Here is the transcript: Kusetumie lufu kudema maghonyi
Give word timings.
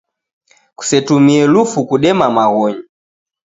Kusetumie 0.75 1.47
lufu 1.47 1.85
kudema 1.89 2.27
maghonyi 2.29 2.81